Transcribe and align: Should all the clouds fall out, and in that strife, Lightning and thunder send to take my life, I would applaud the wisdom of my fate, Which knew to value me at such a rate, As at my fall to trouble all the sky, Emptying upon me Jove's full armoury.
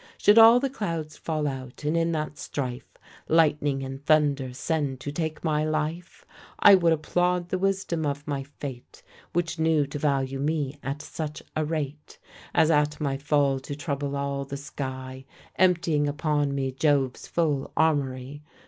Should 0.17 0.39
all 0.39 0.59
the 0.59 0.67
clouds 0.71 1.15
fall 1.15 1.47
out, 1.47 1.83
and 1.83 1.95
in 1.95 2.11
that 2.13 2.35
strife, 2.39 2.91
Lightning 3.27 3.83
and 3.83 4.03
thunder 4.03 4.51
send 4.51 4.99
to 5.01 5.11
take 5.11 5.43
my 5.43 5.63
life, 5.63 6.25
I 6.57 6.73
would 6.73 6.91
applaud 6.91 7.49
the 7.49 7.59
wisdom 7.59 8.03
of 8.03 8.27
my 8.27 8.41
fate, 8.41 9.03
Which 9.33 9.59
knew 9.59 9.85
to 9.85 9.99
value 9.99 10.39
me 10.39 10.79
at 10.81 11.03
such 11.03 11.43
a 11.55 11.63
rate, 11.63 12.17
As 12.51 12.71
at 12.71 12.99
my 12.99 13.15
fall 13.19 13.59
to 13.59 13.75
trouble 13.75 14.15
all 14.17 14.43
the 14.43 14.57
sky, 14.57 15.25
Emptying 15.57 16.07
upon 16.07 16.55
me 16.55 16.71
Jove's 16.71 17.27
full 17.27 17.71
armoury. 17.77 18.41